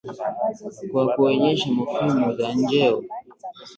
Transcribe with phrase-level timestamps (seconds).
[0.91, 3.03] kwa kuonyesha mofimu za njeo